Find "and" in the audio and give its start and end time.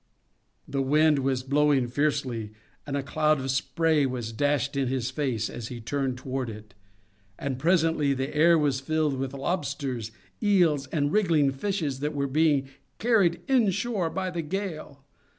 2.87-2.97, 7.37-7.59, 10.87-11.11